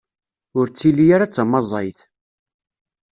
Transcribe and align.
Ur 0.57 0.65
ttili 0.67 1.05
ara 1.15 1.29
d 1.29 1.31
tamaẓayt. 1.33 1.99